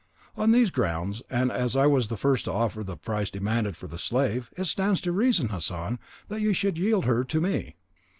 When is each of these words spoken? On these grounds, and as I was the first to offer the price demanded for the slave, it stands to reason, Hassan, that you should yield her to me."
On 0.35 0.49
these 0.51 0.71
grounds, 0.71 1.21
and 1.29 1.51
as 1.51 1.77
I 1.77 1.85
was 1.85 2.07
the 2.07 2.17
first 2.17 2.45
to 2.45 2.51
offer 2.51 2.83
the 2.83 2.97
price 2.97 3.29
demanded 3.29 3.77
for 3.77 3.85
the 3.85 3.99
slave, 3.99 4.49
it 4.57 4.63
stands 4.65 4.99
to 5.01 5.11
reason, 5.11 5.49
Hassan, 5.49 5.99
that 6.27 6.41
you 6.41 6.53
should 6.53 6.79
yield 6.79 7.05
her 7.05 7.23
to 7.25 7.39
me." 7.39 7.75